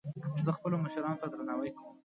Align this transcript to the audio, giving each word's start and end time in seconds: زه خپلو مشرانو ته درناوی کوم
زه 0.43 0.51
خپلو 0.57 0.75
مشرانو 0.83 1.19
ته 1.21 1.27
درناوی 1.31 1.71
کوم 1.77 1.95